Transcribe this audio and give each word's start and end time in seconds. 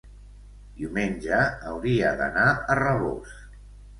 diumenge 0.79 1.41
hauria 1.73 2.15
d'anar 2.21 2.47
a 2.47 2.79
Rabós. 2.83 3.37